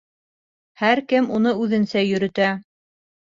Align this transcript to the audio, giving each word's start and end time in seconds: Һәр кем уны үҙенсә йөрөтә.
Һәр 0.81 1.01
кем 1.11 1.27
уны 1.39 1.53
үҙенсә 1.65 2.03
йөрөтә. 2.09 2.49